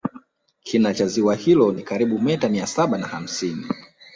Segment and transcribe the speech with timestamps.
[0.63, 3.65] Kina cha ziwa hilo ni karibu meta mia saba na hamsini